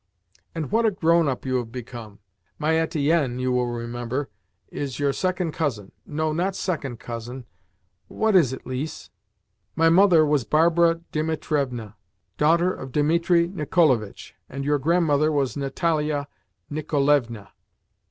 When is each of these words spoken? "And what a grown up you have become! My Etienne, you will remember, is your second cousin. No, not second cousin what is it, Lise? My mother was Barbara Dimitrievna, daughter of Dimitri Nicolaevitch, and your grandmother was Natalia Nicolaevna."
"And 0.55 0.71
what 0.71 0.83
a 0.83 0.89
grown 0.89 1.27
up 1.29 1.45
you 1.45 1.57
have 1.57 1.71
become! 1.71 2.17
My 2.57 2.75
Etienne, 2.75 3.37
you 3.37 3.51
will 3.51 3.67
remember, 3.67 4.31
is 4.69 4.97
your 4.97 5.13
second 5.13 5.51
cousin. 5.51 5.91
No, 6.07 6.33
not 6.33 6.55
second 6.55 6.99
cousin 6.99 7.45
what 8.07 8.35
is 8.35 8.51
it, 8.51 8.65
Lise? 8.65 9.11
My 9.75 9.89
mother 9.89 10.25
was 10.25 10.43
Barbara 10.43 11.01
Dimitrievna, 11.11 11.97
daughter 12.39 12.73
of 12.73 12.91
Dimitri 12.91 13.47
Nicolaevitch, 13.47 14.33
and 14.49 14.65
your 14.65 14.79
grandmother 14.79 15.31
was 15.31 15.55
Natalia 15.55 16.27
Nicolaevna." 16.71 17.49